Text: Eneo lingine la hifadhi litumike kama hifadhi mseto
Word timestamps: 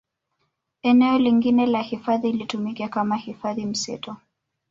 Eneo 0.81 1.19
lingine 1.19 1.65
la 1.65 1.81
hifadhi 1.81 2.31
litumike 2.31 2.87
kama 2.87 3.15
hifadhi 3.15 3.65
mseto 3.65 4.15